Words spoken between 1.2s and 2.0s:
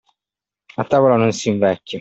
si invecchia.